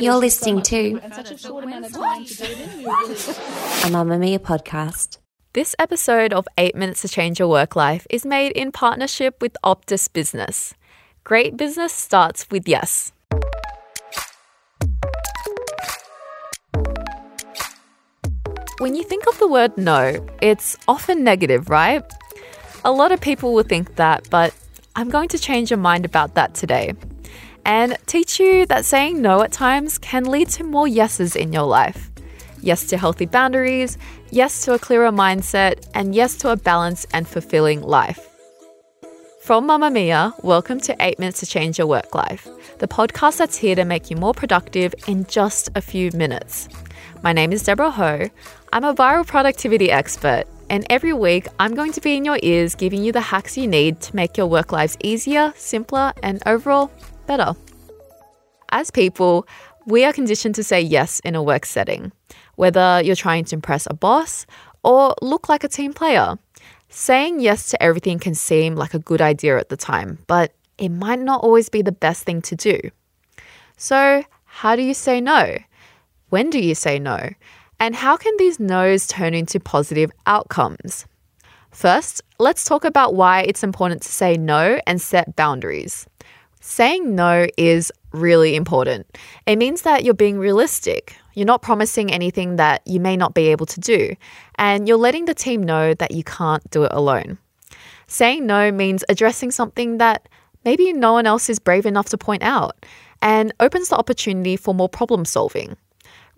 You're 0.00 0.14
listening 0.14 0.62
to 0.62 1.00
such 1.12 1.32
a 1.32 1.36
short 1.36 1.64
amount 1.64 1.86
of 1.86 1.92
time 1.92 2.24
to 2.24 2.34
do 2.36 2.44
it 2.44 2.60
in. 2.60 2.84
a 4.34 4.38
podcast. 4.38 5.18
This 5.54 5.74
episode 5.76 6.32
of 6.32 6.46
8 6.56 6.76
Minutes 6.76 7.02
to 7.02 7.08
Change 7.08 7.40
Your 7.40 7.48
Work 7.48 7.74
Life 7.74 8.06
is 8.08 8.24
made 8.24 8.52
in 8.52 8.70
partnership 8.70 9.42
with 9.42 9.56
Optus 9.64 10.12
Business. 10.12 10.72
Great 11.24 11.56
business 11.56 11.92
starts 11.92 12.46
with 12.48 12.68
yes. 12.68 13.10
When 18.78 18.94
you 18.94 19.02
think 19.02 19.26
of 19.26 19.36
the 19.40 19.48
word 19.48 19.76
no, 19.76 20.24
it's 20.40 20.76
often 20.86 21.24
negative, 21.24 21.68
right? 21.68 22.04
A 22.84 22.92
lot 22.92 23.10
of 23.10 23.20
people 23.20 23.52
will 23.52 23.64
think 23.64 23.96
that, 23.96 24.30
but 24.30 24.54
I'm 24.94 25.10
going 25.10 25.28
to 25.30 25.38
change 25.40 25.70
your 25.72 25.78
mind 25.78 26.04
about 26.04 26.36
that 26.36 26.54
today 26.54 26.94
and 27.64 27.96
teach 28.06 28.40
you 28.40 28.66
that 28.66 28.84
saying 28.84 29.20
no 29.20 29.42
at 29.42 29.52
times 29.52 29.98
can 29.98 30.24
lead 30.24 30.48
to 30.50 30.64
more 30.64 30.88
yeses 30.88 31.36
in 31.36 31.52
your 31.52 31.64
life. 31.64 32.10
Yes 32.60 32.86
to 32.86 32.98
healthy 32.98 33.26
boundaries, 33.26 33.98
yes 34.30 34.64
to 34.64 34.74
a 34.74 34.78
clearer 34.78 35.10
mindset, 35.10 35.88
and 35.94 36.14
yes 36.14 36.36
to 36.38 36.50
a 36.50 36.56
balanced 36.56 37.06
and 37.12 37.26
fulfilling 37.26 37.82
life. 37.82 38.28
From 39.40 39.66
Mamamia, 39.66 40.34
welcome 40.44 40.78
to 40.80 40.96
8 41.00 41.18
Minutes 41.18 41.40
to 41.40 41.46
Change 41.46 41.78
Your 41.78 41.86
Work 41.86 42.14
Life, 42.14 42.46
the 42.78 42.88
podcast 42.88 43.38
that's 43.38 43.56
here 43.56 43.74
to 43.76 43.84
make 43.84 44.10
you 44.10 44.16
more 44.16 44.34
productive 44.34 44.94
in 45.06 45.24
just 45.24 45.70
a 45.74 45.80
few 45.80 46.10
minutes. 46.12 46.68
My 47.22 47.32
name 47.32 47.52
is 47.52 47.62
Deborah 47.62 47.90
Ho. 47.90 48.28
I'm 48.72 48.84
a 48.84 48.94
viral 48.94 49.26
productivity 49.26 49.90
expert, 49.90 50.44
and 50.68 50.86
every 50.90 51.12
week 51.14 51.46
I'm 51.58 51.74
going 51.74 51.92
to 51.92 52.00
be 52.00 52.16
in 52.16 52.24
your 52.24 52.38
ears 52.42 52.74
giving 52.74 53.02
you 53.02 53.10
the 53.10 53.20
hacks 53.20 53.56
you 53.56 53.66
need 53.66 54.00
to 54.02 54.14
make 54.14 54.36
your 54.36 54.48
work 54.48 54.70
lives 54.70 54.98
easier, 55.02 55.54
simpler, 55.56 56.12
and 56.22 56.42
overall 56.44 56.90
better. 57.28 57.54
As 58.70 58.90
people, 58.90 59.46
we 59.86 60.04
are 60.04 60.12
conditioned 60.12 60.56
to 60.56 60.64
say 60.64 60.80
yes 60.80 61.20
in 61.20 61.36
a 61.36 61.42
work 61.42 61.64
setting, 61.64 62.10
whether 62.56 63.00
you're 63.04 63.14
trying 63.14 63.44
to 63.44 63.54
impress 63.54 63.86
a 63.88 63.94
boss 63.94 64.46
or 64.82 65.14
look 65.22 65.48
like 65.48 65.62
a 65.62 65.68
team 65.68 65.92
player. 65.92 66.36
Saying 66.88 67.40
yes 67.40 67.68
to 67.70 67.82
everything 67.82 68.18
can 68.18 68.34
seem 68.34 68.74
like 68.74 68.94
a 68.94 68.98
good 68.98 69.20
idea 69.20 69.58
at 69.58 69.68
the 69.68 69.76
time, 69.76 70.18
but 70.26 70.54
it 70.78 70.88
might 70.88 71.20
not 71.20 71.44
always 71.44 71.68
be 71.68 71.82
the 71.82 71.92
best 71.92 72.24
thing 72.24 72.40
to 72.42 72.56
do. 72.56 72.80
So, 73.76 74.24
how 74.44 74.74
do 74.74 74.82
you 74.82 74.94
say 74.94 75.20
no? 75.20 75.58
When 76.30 76.50
do 76.50 76.58
you 76.58 76.74
say 76.74 76.98
no? 76.98 77.30
And 77.78 77.94
how 77.94 78.16
can 78.16 78.34
these 78.38 78.58
no's 78.58 79.06
turn 79.06 79.34
into 79.34 79.60
positive 79.60 80.10
outcomes? 80.26 81.06
First, 81.70 82.22
let's 82.38 82.64
talk 82.64 82.84
about 82.84 83.14
why 83.14 83.42
it's 83.42 83.62
important 83.62 84.02
to 84.02 84.08
say 84.08 84.36
no 84.36 84.80
and 84.86 85.00
set 85.00 85.36
boundaries. 85.36 86.06
Saying 86.68 87.14
no 87.14 87.46
is 87.56 87.90
really 88.12 88.54
important. 88.54 89.06
It 89.46 89.56
means 89.56 89.82
that 89.82 90.04
you're 90.04 90.12
being 90.12 90.38
realistic. 90.38 91.16
You're 91.32 91.46
not 91.46 91.62
promising 91.62 92.12
anything 92.12 92.56
that 92.56 92.82
you 92.84 93.00
may 93.00 93.16
not 93.16 93.32
be 93.32 93.48
able 93.48 93.64
to 93.64 93.80
do, 93.80 94.14
and 94.56 94.86
you're 94.86 94.98
letting 94.98 95.24
the 95.24 95.32
team 95.32 95.62
know 95.62 95.94
that 95.94 96.10
you 96.10 96.22
can't 96.22 96.70
do 96.70 96.84
it 96.84 96.92
alone. 96.92 97.38
Saying 98.06 98.44
no 98.46 98.70
means 98.70 99.02
addressing 99.08 99.50
something 99.50 99.96
that 99.96 100.28
maybe 100.62 100.92
no 100.92 101.14
one 101.14 101.24
else 101.24 101.48
is 101.48 101.58
brave 101.58 101.86
enough 101.86 102.10
to 102.10 102.18
point 102.18 102.42
out 102.42 102.84
and 103.22 103.50
opens 103.60 103.88
the 103.88 103.96
opportunity 103.96 104.54
for 104.58 104.74
more 104.74 104.90
problem 104.90 105.24
solving. 105.24 105.74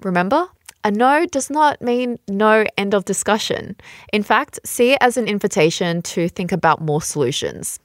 Remember, 0.01 0.47
a 0.85 0.93
no 0.93 1.27
does 1.27 1.51
not 1.51 1.83
mean 1.83 2.21
no 2.29 2.65
end 2.79 2.95
of 2.95 3.05
discussion. 3.05 3.75
In 4.13 4.23
fact, 4.23 4.61
see 4.65 4.93
it 4.93 4.99
as 5.01 5.17
an 5.17 5.27
invitation 5.27 6.03
to 6.03 6.29
think 6.29 6.53
about 6.53 6.81
more 6.81 7.03
solutions. 7.03 7.81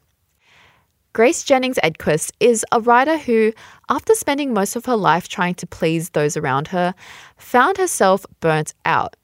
Grace 1.15 1.45
Jennings 1.45 1.79
Edquist 1.81 2.33
is 2.41 2.65
a 2.73 2.81
writer 2.81 3.17
who, 3.17 3.53
after 3.87 4.13
spending 4.13 4.53
most 4.53 4.75
of 4.75 4.83
her 4.83 4.97
life 4.97 5.29
trying 5.29 5.55
to 5.55 5.65
please 5.65 6.09
those 6.09 6.35
around 6.35 6.67
her, 6.67 6.93
found 7.37 7.77
herself 7.77 8.25
burnt 8.41 8.73
out. 8.83 9.15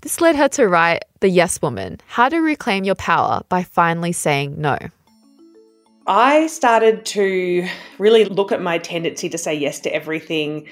This 0.00 0.22
led 0.22 0.34
her 0.34 0.48
to 0.48 0.66
write 0.66 1.04
The 1.20 1.28
Yes 1.28 1.60
Woman 1.60 2.00
How 2.06 2.30
to 2.30 2.38
Reclaim 2.38 2.84
Your 2.84 2.94
Power 2.94 3.42
by 3.50 3.64
Finally 3.64 4.12
Saying 4.12 4.58
No. 4.58 4.78
I 6.06 6.46
started 6.46 7.04
to 7.04 7.68
really 7.98 8.24
look 8.24 8.50
at 8.50 8.62
my 8.62 8.78
tendency 8.78 9.28
to 9.28 9.36
say 9.36 9.52
yes 9.52 9.80
to 9.80 9.94
everything 9.94 10.66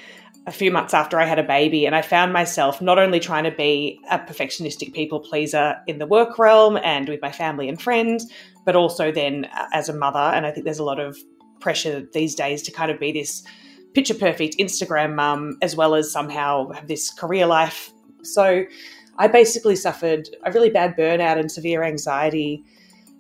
a 0.47 0.53
few 0.53 0.73
months 0.73 0.93
after 0.93 1.21
I 1.21 1.25
had 1.25 1.39
a 1.39 1.45
baby, 1.45 1.87
and 1.87 1.95
I 1.95 2.03
found 2.03 2.33
myself 2.33 2.83
not 2.83 2.99
only 2.99 3.21
trying 3.21 3.45
to 3.45 3.51
be 3.51 4.01
a 4.11 4.19
perfectionistic 4.19 4.93
people 4.93 5.21
pleaser 5.21 5.77
in 5.87 5.99
the 5.99 6.07
work 6.07 6.39
realm 6.39 6.77
and 6.79 7.09
with 7.09 7.23
my 7.23 7.31
family 7.31 7.69
and 7.69 7.81
friends, 7.81 8.27
but 8.65 8.75
also 8.75 9.13
then 9.13 9.45
uh, 9.57 9.67
as 9.73 9.89
a 9.89 9.95
mother. 9.95 10.19
And 10.19 10.45
I 10.45 10.51
think 10.51 10.65
there's 10.65 10.81
a 10.81 10.85
lot 10.85 10.99
of 10.99 11.17
pressure 11.61 12.09
these 12.13 12.35
days 12.35 12.63
to 12.63 12.73
kind 12.73 12.91
of 12.91 12.99
be 12.99 13.13
this 13.13 13.45
picture 13.95 14.15
perfect 14.15 14.57
Instagram 14.59 15.15
mum, 15.15 15.59
as 15.63 15.77
well 15.77 15.95
as 15.95 16.11
somehow 16.11 16.71
have 16.73 16.89
this 16.89 17.13
career 17.13 17.47
life. 17.47 17.93
So 18.25 18.65
I 19.19 19.29
basically 19.29 19.77
suffered 19.77 20.29
a 20.45 20.51
really 20.51 20.71
bad 20.71 20.97
burnout 20.97 21.39
and 21.39 21.53
severe 21.53 21.85
anxiety 21.85 22.65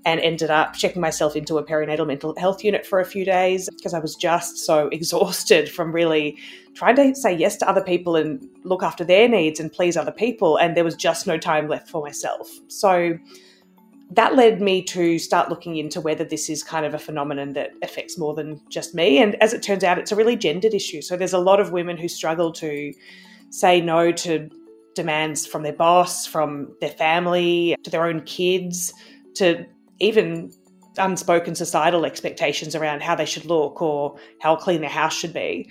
and 0.05 0.21
ended 0.21 0.51
up 0.51 0.75
checking 0.75 1.01
myself 1.01 1.37
into 1.37 1.59
a 1.59 1.65
perinatal 1.65 2.07
mental 2.07 2.35
health 2.37 2.65
unit 2.65 2.85
for 2.85 3.01
a 3.01 3.05
few 3.05 3.25
days 3.25 3.69
because 3.77 3.95
I 3.95 3.99
was 3.99 4.15
just 4.15 4.59
so 4.59 4.89
exhausted 4.93 5.71
from 5.71 5.93
really 5.93 6.39
trying 6.75 6.97
to 6.97 7.15
say 7.15 7.35
yes 7.35 7.57
to 7.59 7.69
other 7.69 7.83
people 7.83 8.17
and 8.17 8.49
look 8.65 8.83
after 8.83 9.05
their 9.05 9.29
needs 9.29 9.61
and 9.61 9.71
please 9.71 9.97
other 9.97 10.13
people. 10.13 10.57
And 10.57 10.77
there 10.77 10.85
was 10.85 10.97
just 10.97 11.27
no 11.27 11.39
time 11.39 11.69
left 11.69 11.89
for 11.89 12.03
myself. 12.03 12.51
So 12.69 13.19
that 14.11 14.35
led 14.35 14.61
me 14.61 14.83
to 14.83 15.19
start 15.19 15.49
looking 15.49 15.77
into 15.77 16.01
whether 16.01 16.25
this 16.25 16.51
is 16.51 16.63
kind 16.63 16.85
of 16.85 16.95
a 16.95 16.99
phenomenon 16.99 17.55
that 17.55 17.73
affects 17.83 18.19
more 18.19 18.35
than 18.35 18.61
just 18.69 18.95
me. 18.95 19.23
And 19.23 19.37
as 19.43 19.55
it 19.55 19.63
turns 19.63 19.85
out, 19.85 19.99
it's 19.99 20.13
a 20.13 20.17
really 20.17 20.37
gendered 20.37 20.75
issue. 20.75 21.01
So 21.01 21.17
there's 21.17 21.33
a 21.33 21.39
lot 21.39 21.61
of 21.61 21.73
women 21.73 21.97
who 21.97 22.09
struggle 22.09 22.53
to 22.53 22.93
say 23.51 23.81
no 23.81 24.13
to 24.13 24.51
demands 24.95 25.47
from 25.47 25.63
their 25.63 25.73
boss, 25.73 26.27
from 26.27 26.75
their 26.81 26.91
family, 26.91 27.77
to 27.83 27.91
their 27.91 28.05
own 28.05 28.21
kids, 28.23 28.93
to 29.35 29.65
even 30.03 30.53
unspoken 30.99 31.55
societal 31.55 32.05
expectations 32.05 32.75
around 32.75 33.03
how 33.03 33.15
they 33.15 33.25
should 33.25 33.47
look 33.47 33.81
or 33.81 34.19
how 34.41 34.57
clean 34.57 34.81
their 34.81 34.91
house 34.91 35.15
should 35.15 35.33
be. 35.33 35.71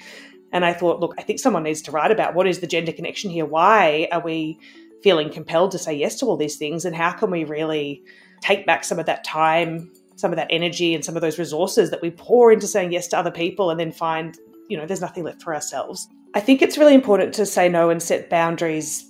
And 0.52 0.66
I 0.66 0.74
thought, 0.74 1.00
look, 1.00 1.14
I 1.18 1.22
think 1.22 1.40
someone 1.40 1.64
needs 1.64 1.81
to 1.84 1.92
write 1.92 2.12
about 2.12 2.34
what 2.34 2.47
is 2.47 2.59
the 2.59 2.68
gender 2.68 2.91
connection 2.91 3.30
here? 3.30 3.46
Why 3.46 4.08
are 4.12 4.22
we 4.22 4.59
feeling 5.03 5.30
compelled 5.30 5.72
to 5.72 5.78
say 5.78 5.94
yes 5.94 6.18
to 6.20 6.25
all 6.25 6.38
these 6.38 6.58
things? 6.58 6.86
And 6.86 6.96
how 6.96 7.12
can 7.12 7.30
we 7.30 7.44
really 7.44 8.03
take 8.41 8.66
back 8.66 8.84
some 8.84 9.00
of 9.00 9.06
that 9.06 9.24
time, 9.24 9.91
some 10.16 10.31
of 10.31 10.38
that 10.38 10.47
energy, 10.50 10.96
and 10.96 11.06
some 11.06 11.16
of 11.16 11.22
those 11.22 11.38
resources 11.38 11.91
that 11.91 12.02
we 12.02 12.09
pour 12.12 12.52
into 12.52 12.68
saying 12.68 12.91
yes 12.91 13.08
to 13.09 13.18
other 13.18 13.31
people 13.31 13.70
and 13.70 13.80
then 13.80 13.91
find, 13.91 14.38
you 14.68 14.78
know, 14.78 14.86
there's 14.86 15.02
nothing 15.02 15.24
left 15.24 15.41
for 15.44 15.53
ourselves? 15.53 16.08
I 16.34 16.40
think 16.40 16.62
it's 16.62 16.78
really 16.78 16.96
important 16.96 17.34
to 17.36 17.46
say 17.46 17.70
no 17.70 17.90
and 17.90 18.02
set 18.02 18.30
boundaries 18.30 19.06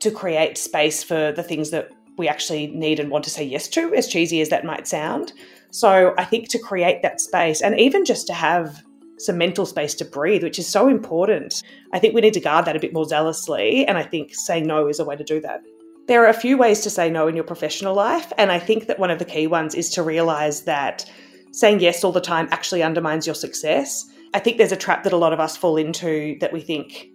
to 0.00 0.10
create 0.10 0.58
space 0.58 1.02
for 1.02 1.32
the 1.32 1.42
things 1.42 1.70
that 1.70 1.90
we 2.16 2.28
actually 2.28 2.68
need 2.68 3.00
and 3.00 3.10
want 3.10 3.24
to 3.24 3.30
say 3.30 3.44
yes 3.44 3.68
to, 3.68 3.94
as 3.94 4.08
cheesy 4.08 4.40
as 4.40 4.48
that 4.50 4.64
might 4.64 4.86
sound. 4.86 5.32
So 5.70 6.14
I 6.16 6.24
think 6.24 6.48
to 6.50 6.58
create 6.58 7.02
that 7.02 7.20
space 7.20 7.60
and 7.60 7.78
even 7.78 8.04
just 8.04 8.26
to 8.28 8.32
have 8.32 8.82
some 9.18 9.38
mental 9.38 9.66
space 9.66 9.94
to 9.94 10.04
breathe, 10.04 10.42
which 10.42 10.58
is 10.58 10.68
so 10.68 10.88
important, 10.88 11.62
I 11.92 11.98
think 11.98 12.14
we 12.14 12.20
need 12.20 12.34
to 12.34 12.40
guard 12.40 12.64
that 12.66 12.76
a 12.76 12.80
bit 12.80 12.92
more 12.92 13.04
zealously. 13.04 13.86
And 13.86 13.98
I 13.98 14.02
think 14.02 14.34
saying 14.34 14.66
no 14.66 14.88
is 14.88 14.98
a 14.98 15.04
way 15.04 15.16
to 15.16 15.24
do 15.24 15.40
that. 15.40 15.62
There 16.06 16.22
are 16.24 16.28
a 16.28 16.34
few 16.34 16.58
ways 16.58 16.80
to 16.82 16.90
say 16.90 17.10
no 17.10 17.26
in 17.28 17.34
your 17.34 17.44
professional 17.44 17.94
life. 17.94 18.32
And 18.36 18.52
I 18.52 18.58
think 18.58 18.86
that 18.86 18.98
one 18.98 19.10
of 19.10 19.18
the 19.18 19.24
key 19.24 19.46
ones 19.46 19.74
is 19.74 19.88
to 19.90 20.02
realize 20.02 20.62
that 20.62 21.10
saying 21.52 21.80
yes 21.80 22.04
all 22.04 22.12
the 22.12 22.20
time 22.20 22.48
actually 22.50 22.82
undermines 22.82 23.26
your 23.26 23.34
success. 23.34 24.04
I 24.34 24.40
think 24.40 24.58
there's 24.58 24.72
a 24.72 24.76
trap 24.76 25.04
that 25.04 25.12
a 25.12 25.16
lot 25.16 25.32
of 25.32 25.40
us 25.40 25.56
fall 25.56 25.76
into 25.76 26.36
that 26.40 26.52
we 26.52 26.60
think, 26.60 27.08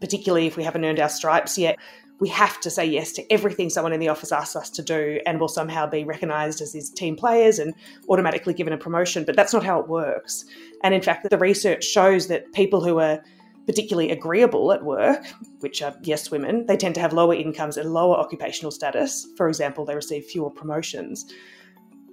particularly 0.00 0.46
if 0.46 0.56
we 0.56 0.62
haven't 0.62 0.84
earned 0.84 1.00
our 1.00 1.08
stripes 1.08 1.56
yet, 1.56 1.76
we 2.20 2.28
have 2.28 2.60
to 2.60 2.70
say 2.70 2.84
yes 2.84 3.12
to 3.12 3.32
everything 3.32 3.70
someone 3.70 3.92
in 3.92 4.00
the 4.00 4.08
office 4.08 4.32
asks 4.32 4.56
us 4.56 4.70
to 4.70 4.82
do 4.82 5.20
and 5.24 5.38
will 5.40 5.48
somehow 5.48 5.86
be 5.86 6.04
recognized 6.04 6.60
as 6.60 6.72
these 6.72 6.90
team 6.90 7.14
players 7.14 7.58
and 7.58 7.74
automatically 8.08 8.52
given 8.52 8.72
a 8.72 8.78
promotion. 8.78 9.24
But 9.24 9.36
that's 9.36 9.52
not 9.52 9.64
how 9.64 9.78
it 9.80 9.88
works. 9.88 10.44
And 10.82 10.94
in 10.94 11.02
fact, 11.02 11.28
the 11.28 11.38
research 11.38 11.84
shows 11.84 12.26
that 12.26 12.52
people 12.52 12.82
who 12.82 12.98
are 12.98 13.22
particularly 13.66 14.10
agreeable 14.10 14.72
at 14.72 14.82
work, 14.82 15.26
which 15.60 15.82
are 15.82 15.94
yes 16.02 16.30
women, 16.30 16.66
they 16.66 16.76
tend 16.76 16.94
to 16.96 17.00
have 17.00 17.12
lower 17.12 17.34
incomes 17.34 17.76
and 17.76 17.92
lower 17.92 18.16
occupational 18.16 18.70
status. 18.70 19.26
For 19.36 19.46
example, 19.48 19.84
they 19.84 19.94
receive 19.94 20.24
fewer 20.24 20.50
promotions. 20.50 21.26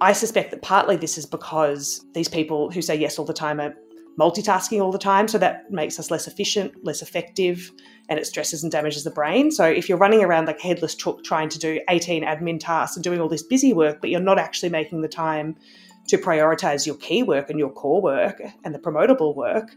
I 0.00 0.12
suspect 0.12 0.50
that 0.50 0.60
partly 0.60 0.96
this 0.96 1.16
is 1.16 1.24
because 1.24 2.04
these 2.12 2.28
people 2.28 2.70
who 2.70 2.82
say 2.82 2.94
yes 2.94 3.18
all 3.18 3.24
the 3.24 3.32
time 3.32 3.60
are 3.60 3.74
multitasking 4.18 4.82
all 4.82 4.90
the 4.90 4.98
time. 4.98 5.28
So 5.28 5.38
that 5.38 5.70
makes 5.70 5.98
us 5.98 6.10
less 6.10 6.26
efficient, 6.26 6.84
less 6.84 7.02
effective, 7.02 7.70
and 8.08 8.18
it 8.18 8.26
stresses 8.26 8.62
and 8.62 8.72
damages 8.72 9.04
the 9.04 9.10
brain. 9.10 9.50
So 9.50 9.64
if 9.64 9.88
you're 9.88 9.98
running 9.98 10.22
around 10.22 10.46
like 10.46 10.58
a 10.58 10.62
headless 10.62 10.94
chook 10.94 11.22
trying 11.24 11.48
to 11.50 11.58
do 11.58 11.80
18 11.88 12.24
admin 12.24 12.58
tasks 12.58 12.96
and 12.96 13.04
doing 13.04 13.20
all 13.20 13.28
this 13.28 13.42
busy 13.42 13.72
work, 13.72 14.00
but 14.00 14.10
you're 14.10 14.20
not 14.20 14.38
actually 14.38 14.70
making 14.70 15.02
the 15.02 15.08
time 15.08 15.56
to 16.08 16.16
prioritize 16.16 16.86
your 16.86 16.96
key 16.96 17.22
work 17.22 17.50
and 17.50 17.58
your 17.58 17.70
core 17.70 18.00
work 18.00 18.40
and 18.64 18.74
the 18.74 18.78
promotable 18.78 19.34
work, 19.34 19.74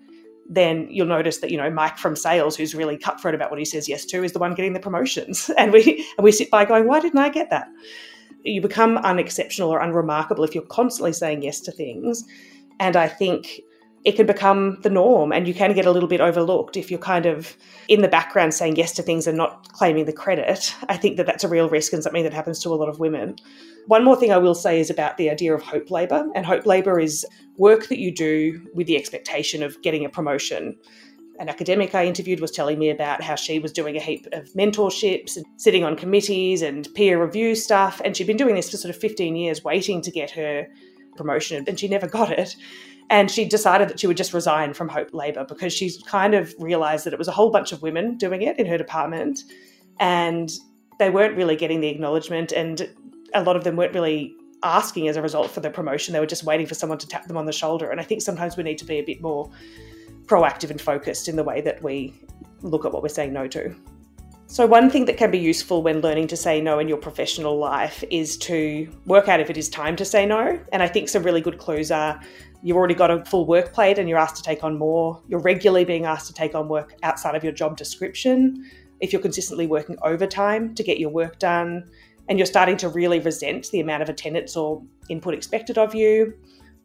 then 0.50 0.88
you'll 0.90 1.08
notice 1.08 1.38
that 1.38 1.52
you 1.52 1.58
know 1.58 1.70
Mike 1.70 1.98
from 1.98 2.16
sales, 2.16 2.56
who's 2.56 2.74
really 2.74 2.98
cutthroat 2.98 3.36
about 3.36 3.52
what 3.52 3.60
he 3.60 3.66
says 3.66 3.88
yes 3.88 4.06
to, 4.06 4.24
is 4.24 4.32
the 4.32 4.40
one 4.40 4.56
getting 4.56 4.74
the 4.74 4.80
promotions, 4.80 5.50
and 5.58 5.72
we 5.72 6.06
and 6.18 6.24
we 6.24 6.32
sit 6.32 6.50
by 6.50 6.66
going, 6.66 6.88
why 6.88 7.00
didn't 7.00 7.20
I 7.20 7.30
get 7.30 7.50
that? 7.52 7.68
You 8.44 8.62
become 8.62 8.98
unexceptional 8.98 9.70
or 9.70 9.80
unremarkable 9.80 10.44
if 10.44 10.56
you're 10.56 10.64
constantly 10.66 11.14
saying 11.14 11.44
yes 11.44 11.62
to 11.62 11.72
things, 11.72 12.24
and 12.80 12.96
I 12.96 13.08
think 13.08 13.62
it 14.06 14.13
can 14.16 14.25
become 14.25 14.78
the 14.81 14.90
norm 14.90 15.31
and 15.31 15.48
you 15.48 15.54
can 15.54 15.74
get 15.74 15.86
a 15.86 15.92
little 15.92 16.07
bit 16.07 16.22
overlooked 16.22 16.78
if 16.78 16.90
you're 16.90 17.00
kind 17.00 17.25
of 17.25 17.57
in 17.88 18.01
the 18.01 18.07
background 18.07 18.54
saying 18.54 18.75
yes 18.75 18.94
to 18.94 19.04
things 19.04 19.28
and 19.28 19.38
not 19.38 19.68
claiming 19.74 20.06
the 20.06 20.13
credit. 20.13 20.74
I 20.88 20.96
think 20.96 21.18
that 21.18 21.25
that's 21.25 21.44
a 21.44 21.50
real 21.50 21.69
risk 21.69 21.92
and 21.92 22.01
something 22.01 22.24
that 22.24 22.34
happens 22.34 22.60
to 22.60 22.69
a 22.69 22.75
lot 22.75 22.88
of 22.88 23.00
women. 23.00 23.36
One 23.88 24.04
more 24.04 24.16
thing 24.16 24.31
I 24.31 24.38
will 24.38 24.56
say 24.56 24.80
is 24.80 24.90
about 24.90 25.18
the 25.18 25.30
idea 25.30 25.54
of 25.54 25.62
hope 25.62 25.92
labour. 25.92 26.30
And 26.34 26.46
hope 26.46 26.66
labour 26.66 27.00
is 27.00 27.25
work 27.57 27.88
that 27.88 28.00
you 28.00 28.13
do 28.13 28.66
with 28.74 28.88
the 28.88 28.96
expectation 28.96 29.63
of 29.63 29.81
getting 29.81 30.06
a 30.06 30.10
promotion. 30.10 30.78
An 31.40 31.50
academic 31.50 31.95
I 31.95 32.06
interviewed 32.06 32.40
was 32.40 32.52
telling 32.52 32.80
me 32.80 32.90
about 32.90 33.22
how 33.22 33.36
she 33.36 33.60
was 33.60 33.72
doing 33.72 33.98
a 33.98 34.02
heap 34.02 34.28
of 34.31 34.50
mentorships 34.54 35.36
and 35.38 35.45
sitting 35.57 35.84
on 35.84 35.95
committees 35.95 36.62
and 36.62 36.88
peer 36.95 37.22
review 37.22 37.56
stuff. 37.56 38.02
And 38.06 38.16
she'd 38.16 38.28
been 38.28 38.38
doing 38.38 38.56
this 38.56 38.69
for 38.69 38.78
sort 38.78 38.94
of 38.94 39.02
15 39.02 39.36
years, 39.36 39.63
waiting 39.63 40.02
to 40.02 40.12
get 40.12 40.31
her 40.31 40.68
promotion, 41.19 41.66
and 41.68 41.80
she 41.80 41.88
never 41.88 42.07
got 42.07 42.31
it. 42.31 42.56
And 43.10 43.32
she 43.32 43.46
decided 43.46 43.90
that 43.90 44.00
she 44.00 44.08
would 44.08 44.18
just 44.18 44.34
resign 44.34 44.74
from 44.74 44.88
Hope 44.88 45.14
Labour 45.14 45.44
because 45.44 45.74
she 45.74 45.92
kind 46.04 46.36
of 46.36 46.54
realised 46.60 47.06
that 47.06 47.14
it 47.14 47.20
was 47.20 47.28
a 47.28 47.32
whole 47.32 47.50
bunch 47.50 47.72
of 47.72 47.82
women 47.82 48.18
doing 48.18 48.44
it 48.44 48.60
in 48.60 48.68
her 48.68 48.78
department. 48.78 49.44
And 50.00 50.52
they 51.00 51.10
weren't 51.10 51.36
really 51.36 51.56
getting 51.56 51.82
the 51.82 51.88
acknowledgement. 51.88 52.52
And 52.52 52.88
a 53.34 53.44
lot 53.44 53.56
of 53.56 53.64
them 53.64 53.76
weren't 53.76 53.94
really 53.94 54.36
asking 54.62 55.08
as 55.08 55.16
a 55.16 55.22
result 55.22 55.50
for 55.50 55.60
the 55.60 55.70
promotion. 55.70 56.14
They 56.14 56.20
were 56.20 56.26
just 56.26 56.44
waiting 56.44 56.68
for 56.68 56.76
someone 56.76 57.00
to 57.00 57.08
tap 57.08 57.26
them 57.28 57.38
on 57.38 57.46
the 57.46 57.52
shoulder. 57.52 57.90
And 57.90 58.00
I 58.00 58.04
think 58.04 58.22
sometimes 58.22 58.58
we 58.58 58.64
need 58.64 58.78
to 58.78 58.86
be 58.86 59.00
a 59.00 59.04
bit 59.04 59.22
more 59.22 59.50
proactive 60.26 60.70
and 60.70 60.80
focused 60.80 61.28
in 61.28 61.36
the 61.36 61.44
way 61.44 61.62
that 61.62 61.82
we 61.82 62.14
look 62.62 62.86
at 62.86 62.92
what 62.92 63.02
we're 63.02 63.10
saying 63.10 63.34
no 63.34 63.48
to. 63.48 63.76
So, 64.48 64.66
one 64.66 64.90
thing 64.90 65.06
that 65.06 65.18
can 65.18 65.30
be 65.30 65.38
useful 65.38 65.84
when 65.84 66.02
learning 66.02 66.28
to 66.28 66.38
say 66.38 66.60
no 66.60 66.80
in 66.80 66.88
your 66.88 66.98
professional 66.98 67.60
life 67.60 68.04
is 68.10 68.36
to 68.40 68.90
work 69.06 69.28
out 69.28 69.40
if 69.40 69.52
it 69.52 69.58
is 69.58 69.70
time 69.70 69.96
to 69.98 70.06
say 70.06 70.26
no. 70.26 70.60
And 70.72 70.82
I 70.82 70.88
think 70.88 71.08
some 71.08 71.22
really 71.22 71.42
good 71.42 71.60
clues 71.60 71.92
are 71.92 72.20
you've 72.62 72.78
already 72.78 72.94
got 72.94 73.12
a 73.12 73.24
full 73.26 73.46
work 73.46 73.74
plate 73.74 73.98
and 73.98 74.10
you're 74.10 74.18
asked 74.18 74.36
to 74.38 74.44
take 74.44 74.64
on 74.64 74.78
more, 74.78 75.22
you're 75.28 75.40
regularly 75.40 75.86
being 75.86 76.06
asked 76.06 76.28
to 76.28 76.34
take 76.34 76.56
on 76.56 76.68
work 76.68 76.96
outside 77.04 77.36
of 77.36 77.44
your 77.44 77.54
job 77.54 77.78
description, 77.78 78.70
if 79.00 79.14
you're 79.14 79.22
consistently 79.22 79.66
working 79.66 79.98
overtime 80.04 80.76
to 80.76 80.84
get 80.84 81.00
your 81.00 81.10
work 81.10 81.40
done, 81.40 81.90
and 82.28 82.38
you're 82.38 82.46
starting 82.46 82.78
to 82.78 82.90
really 82.90 83.20
resent 83.20 83.70
the 83.72 83.80
amount 83.80 84.04
of 84.04 84.10
attendance 84.10 84.56
or 84.56 84.84
input 85.10 85.34
expected 85.34 85.78
of 85.78 85.96
you, 85.96 86.34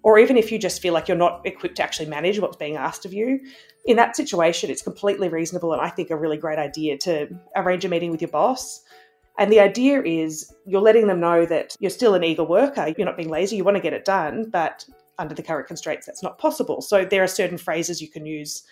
or 0.03 0.19
even 0.19 0.37
if 0.37 0.53
you 0.53 0.59
just 0.59 0.81
feel 0.81 0.95
like 0.95 1.09
you're 1.09 1.17
not 1.17 1.41
equipped 1.45 1.77
to 1.77 1.83
actually 1.83 2.07
manage 2.07 2.39
what's 2.39 2.57
being 2.57 2.77
asked 2.77 3.05
of 3.05 3.13
you, 3.13 3.41
in 3.85 3.97
that 3.97 4.17
situation, 4.17 4.71
it's 4.71 4.83
completely 4.83 5.29
reasonable 5.29 5.73
and 5.73 5.83
I 5.83 5.91
think 5.91 6.11
a 6.11 6.17
really 6.17 6.37
great 6.37 6.59
idea 6.59 6.97
to 6.99 7.29
arrange 7.57 7.85
a 7.85 7.89
meeting 7.89 8.11
with 8.11 8.23
your 8.23 8.31
boss. 8.31 8.83
And 9.39 9.51
the 9.53 9.61
idea 9.61 10.03
is 10.03 10.55
you're 10.65 10.81
letting 10.81 11.09
them 11.09 11.21
know 11.21 11.45
that 11.47 11.75
you're 11.81 11.91
still 11.91 12.15
an 12.15 12.23
eager 12.23 12.45
worker, 12.45 12.95
you're 12.97 13.07
not 13.07 13.17
being 13.17 13.29
lazy, 13.29 13.57
you 13.57 13.65
want 13.65 13.77
to 13.77 13.83
get 13.83 13.93
it 13.93 14.05
done, 14.05 14.49
but 14.49 14.87
under 15.19 15.35
the 15.35 15.43
current 15.43 15.67
constraints, 15.67 16.07
that's 16.07 16.23
not 16.23 16.39
possible. 16.39 16.81
So 16.81 17.05
there 17.05 17.23
are 17.23 17.29
certain 17.29 17.59
phrases 17.59 18.01
you 18.01 18.11
can 18.11 18.27
use. 18.27 18.63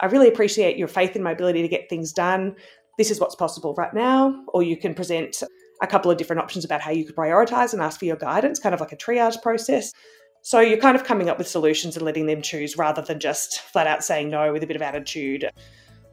I 0.00 0.06
really 0.06 0.28
appreciate 0.28 0.76
your 0.76 0.88
faith 0.88 1.16
in 1.16 1.22
my 1.22 1.32
ability 1.32 1.62
to 1.62 1.68
get 1.68 1.88
things 1.88 2.12
done. 2.12 2.56
This 2.98 3.10
is 3.10 3.20
what's 3.20 3.34
possible 3.34 3.74
right 3.74 3.92
now. 3.92 4.44
Or 4.48 4.62
you 4.62 4.76
can 4.76 4.94
present 4.94 5.42
a 5.82 5.86
couple 5.86 6.10
of 6.10 6.18
different 6.18 6.42
options 6.42 6.64
about 6.64 6.80
how 6.80 6.90
you 6.90 7.04
could 7.04 7.16
prioritize 7.16 7.72
and 7.72 7.82
ask 7.82 7.98
for 7.98 8.04
your 8.04 8.16
guidance, 8.16 8.58
kind 8.58 8.74
of 8.74 8.80
like 8.80 8.92
a 8.92 8.96
triage 8.96 9.40
process. 9.42 9.92
So 10.42 10.60
you're 10.60 10.78
kind 10.78 10.96
of 10.96 11.04
coming 11.04 11.28
up 11.28 11.38
with 11.38 11.48
solutions 11.48 11.96
and 11.96 12.04
letting 12.04 12.26
them 12.26 12.42
choose 12.42 12.76
rather 12.76 13.02
than 13.02 13.20
just 13.20 13.60
flat 13.60 13.86
out 13.86 14.02
saying 14.02 14.30
no 14.30 14.52
with 14.52 14.62
a 14.62 14.66
bit 14.66 14.76
of 14.76 14.82
attitude. 14.82 15.50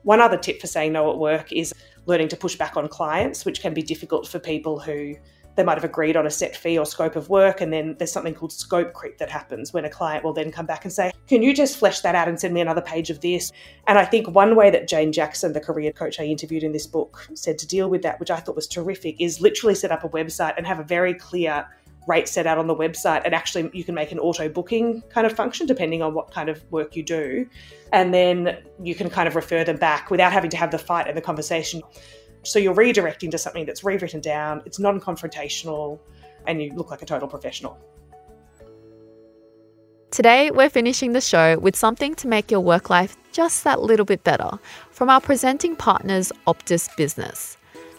One 0.03 0.19
other 0.21 0.37
tip 0.37 0.59
for 0.59 0.67
saying 0.67 0.93
no 0.93 1.11
at 1.11 1.17
work 1.17 1.51
is 1.51 1.73
learning 2.05 2.29
to 2.29 2.37
push 2.37 2.55
back 2.55 2.77
on 2.77 2.87
clients, 2.87 3.45
which 3.45 3.61
can 3.61 3.73
be 3.73 3.81
difficult 3.81 4.27
for 4.27 4.39
people 4.39 4.79
who 4.79 5.15
they 5.57 5.63
might 5.63 5.73
have 5.73 5.83
agreed 5.83 6.15
on 6.15 6.27
a 6.27 6.29
set 6.29 6.55
fee 6.55 6.77
or 6.77 6.85
scope 6.85 7.15
of 7.15 7.29
work, 7.29 7.61
and 7.61 7.73
then 7.73 7.95
there's 7.97 8.11
something 8.11 8.35
called 8.35 8.53
scope 8.53 8.93
creep 8.93 9.17
that 9.17 9.29
happens 9.29 9.73
when 9.73 9.85
a 9.85 9.89
client 9.89 10.23
will 10.23 10.31
then 10.31 10.51
come 10.51 10.67
back 10.67 10.85
and 10.85 10.93
say, 10.93 11.11
Can 11.27 11.41
you 11.41 11.53
just 11.53 11.77
flesh 11.77 12.01
that 12.01 12.13
out 12.13 12.27
and 12.27 12.39
send 12.39 12.53
me 12.53 12.61
another 12.61 12.81
page 12.81 13.09
of 13.09 13.19
this? 13.21 13.51
And 13.87 13.97
I 13.97 14.05
think 14.05 14.29
one 14.29 14.55
way 14.55 14.69
that 14.69 14.87
Jane 14.87 15.11
Jackson, 15.11 15.53
the 15.53 15.59
career 15.59 15.91
coach 15.91 16.19
I 16.19 16.25
interviewed 16.25 16.63
in 16.63 16.71
this 16.71 16.85
book, 16.85 17.27
said 17.33 17.57
to 17.57 17.67
deal 17.67 17.89
with 17.89 18.03
that, 18.03 18.19
which 18.19 18.29
I 18.29 18.37
thought 18.37 18.55
was 18.55 18.67
terrific, 18.67 19.19
is 19.19 19.41
literally 19.41 19.73
set 19.73 19.91
up 19.91 20.03
a 20.03 20.09
website 20.09 20.53
and 20.57 20.67
have 20.67 20.79
a 20.79 20.83
very 20.83 21.15
clear 21.15 21.67
rate 22.07 22.27
set 22.29 22.47
out 22.47 22.57
on 22.57 22.67
the 22.67 22.75
website 22.75 23.21
and 23.25 23.35
actually 23.35 23.69
you 23.73 23.83
can 23.83 23.93
make 23.93 24.13
an 24.13 24.19
auto 24.19 24.47
booking 24.47 25.03
kind 25.09 25.27
of 25.27 25.33
function 25.33 25.67
depending 25.67 26.01
on 26.01 26.13
what 26.13 26.31
kind 26.31 26.47
of 26.47 26.63
work 26.71 26.95
you 26.95 27.03
do 27.03 27.45
and 27.91 28.13
then 28.13 28.57
you 28.81 28.95
can 28.95 29.09
kind 29.09 29.27
of 29.27 29.35
refer 29.35 29.65
them 29.65 29.75
back 29.75 30.09
without 30.09 30.31
having 30.31 30.49
to 30.49 30.55
have 30.55 30.71
the 30.71 30.77
fight 30.77 31.05
and 31.07 31.17
the 31.17 31.21
conversation 31.21 31.81
so 32.47 32.59
you're 32.59 32.75
redirecting 32.75 33.29
to 33.31 33.37
something 33.37 33.65
that's 33.65 33.83
rewritten 33.83 34.21
down, 34.21 34.61
it's 34.65 34.79
non 34.79 34.99
confrontational, 34.99 35.99
and 36.47 36.61
you 36.61 36.73
look 36.73 36.89
like 36.89 37.01
a 37.01 37.05
total 37.05 37.27
professional. 37.27 37.77
Today, 40.11 40.51
we're 40.51 40.69
finishing 40.69 41.11
the 41.11 41.21
show 41.21 41.59
with 41.59 41.75
something 41.75 42.15
to 42.15 42.27
make 42.27 42.49
your 42.49 42.61
work 42.61 42.89
life 42.89 43.17
just 43.33 43.65
that 43.65 43.81
little 43.81 44.05
bit 44.05 44.23
better 44.23 44.49
from 44.89 45.09
our 45.09 45.19
presenting 45.19 45.75
partners, 45.75 46.31
Optus 46.47 46.89
Business. 46.95 47.57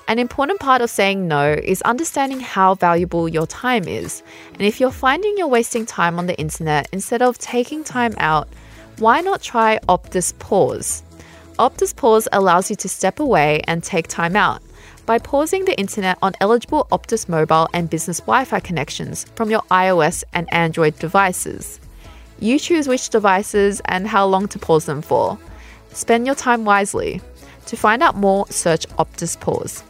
An 0.08 0.18
important 0.18 0.58
part 0.58 0.80
of 0.80 0.88
saying 0.88 1.28
no 1.28 1.52
is 1.52 1.82
understanding 1.82 2.40
how 2.40 2.74
valuable 2.74 3.28
your 3.28 3.46
time 3.46 3.86
is. 3.86 4.22
And 4.54 4.62
if 4.62 4.80
you're 4.80 4.90
finding 4.90 5.36
you're 5.36 5.46
wasting 5.46 5.84
time 5.84 6.18
on 6.18 6.26
the 6.26 6.38
internet 6.38 6.88
instead 6.92 7.20
of 7.20 7.36
taking 7.36 7.84
time 7.84 8.14
out, 8.16 8.48
why 8.96 9.20
not 9.20 9.42
try 9.42 9.78
Optus 9.86 10.36
Pause? 10.38 11.02
Optus 11.58 11.94
Pause 11.94 12.28
allows 12.30 12.70
you 12.70 12.76
to 12.76 12.88
step 12.88 13.18
away 13.18 13.62
and 13.66 13.82
take 13.82 14.06
time 14.06 14.36
out 14.36 14.62
by 15.06 15.18
pausing 15.18 15.64
the 15.64 15.76
internet 15.76 16.16
on 16.22 16.34
eligible 16.40 16.86
Optus 16.92 17.28
mobile 17.28 17.68
and 17.74 17.90
business 17.90 18.20
Wi 18.20 18.44
Fi 18.44 18.60
connections 18.60 19.24
from 19.34 19.50
your 19.50 19.62
iOS 19.62 20.22
and 20.32 20.52
Android 20.54 20.96
devices. 21.00 21.80
You 22.38 22.60
choose 22.60 22.86
which 22.86 23.08
devices 23.08 23.82
and 23.86 24.06
how 24.06 24.24
long 24.26 24.46
to 24.48 24.58
pause 24.60 24.84
them 24.84 25.02
for. 25.02 25.36
Spend 25.92 26.26
your 26.26 26.36
time 26.36 26.64
wisely. 26.64 27.20
To 27.66 27.76
find 27.76 28.04
out 28.04 28.14
more, 28.14 28.46
search 28.50 28.86
Optus 28.90 29.38
Pause. 29.40 29.82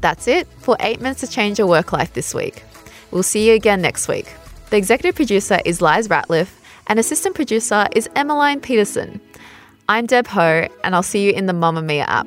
That's 0.00 0.26
it 0.26 0.48
for 0.58 0.76
8 0.80 1.00
Minutes 1.00 1.20
to 1.20 1.28
Change 1.28 1.60
Your 1.60 1.68
Work 1.68 1.92
Life 1.92 2.12
this 2.12 2.34
week. 2.34 2.64
We'll 3.12 3.22
see 3.22 3.48
you 3.48 3.54
again 3.54 3.80
next 3.80 4.08
week. 4.08 4.32
The 4.70 4.78
executive 4.78 5.14
producer 5.14 5.60
is 5.64 5.80
Liz 5.80 6.08
Ratliff, 6.08 6.50
and 6.88 6.98
assistant 6.98 7.36
producer 7.36 7.86
is 7.94 8.10
Emmeline 8.16 8.60
Peterson. 8.60 9.20
I'm 9.86 10.06
Deb 10.06 10.26
Ho, 10.28 10.66
and 10.82 10.94
I'll 10.94 11.02
see 11.02 11.26
you 11.26 11.32
in 11.32 11.44
the 11.44 11.52
Mamamia 11.52 12.06
app. 12.08 12.26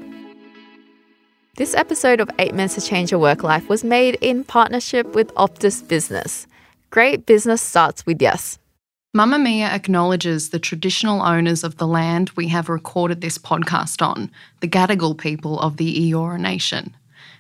This 1.56 1.74
episode 1.74 2.22
of 2.22 2.30
8 2.38 2.54
Minutes 2.54 2.76
to 2.76 2.82
Change 2.82 3.10
Your 3.10 3.20
Work 3.20 3.42
Life 3.42 3.68
was 3.68 3.84
made 3.84 4.14
in 4.22 4.44
partnership 4.44 5.16
with 5.16 5.34
Optus 5.34 5.86
Business. 5.88 6.46
Great 6.92 7.26
business 7.26 7.60
starts 7.60 8.06
with 8.06 8.22
yes. 8.22 8.60
Mamamia 9.16 9.70
acknowledges 9.70 10.52
the 10.52 10.60
traditional 10.60 11.24
owners 11.24 11.64
of 11.64 11.78
the 11.78 11.88
land 11.88 12.30
we 12.36 12.48
have 12.50 12.70
recorded 12.70 13.22
this 13.22 13.40
podcast 13.40 14.06
on, 14.06 14.30
the 14.60 14.68
Gadigal 14.68 15.18
people 15.18 15.60
of 15.60 15.78
the 15.78 16.12
Eora 16.12 16.40
Nation. 16.40 16.96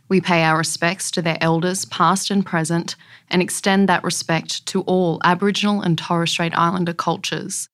We 0.09 0.19
pay 0.19 0.41
our 0.41 0.57
respects 0.57 1.11
to 1.11 1.21
their 1.21 1.37
elders, 1.41 1.85
past 1.85 2.31
and 2.31 2.43
present, 2.43 2.95
and 3.29 3.39
extend 3.39 3.87
that 3.87 4.03
respect 4.03 4.65
to 4.65 4.81
all 4.81 5.21
Aboriginal 5.23 5.83
and 5.83 5.95
Torres 5.95 6.31
Strait 6.31 6.57
Islander 6.57 6.93
cultures. 6.93 7.69